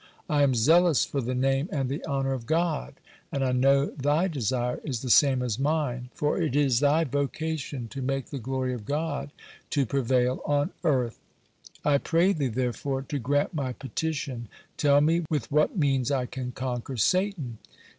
[0.27, 2.95] I am zealous for the name and the honor of God,
[3.31, 7.87] and I know thy desire is the same as mine, for it is thy vocation
[7.89, 9.29] to make the glory of God
[9.69, 11.19] to prevail on earth.
[11.85, 16.51] I pray thee, therefore, to grant my petition, tell me with what means I can
[16.51, 17.59] conquer Satan."